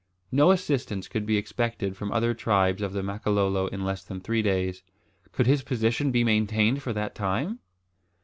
No 0.31 0.49
assistance 0.49 1.07
could 1.07 1.27
be 1.27 1.37
expected 1.37 1.95
from 1.95 2.11
other 2.11 2.33
tribes 2.33 2.81
of 2.81 2.91
the 2.91 3.03
Makololo 3.03 3.67
in 3.67 3.85
less 3.85 4.03
than 4.03 4.19
three 4.19 4.41
days. 4.41 4.81
Could 5.31 5.45
his 5.45 5.61
position 5.61 6.09
be 6.09 6.23
maintained 6.23 6.81
for 6.81 6.91
that 6.91 7.13
time? 7.13 7.59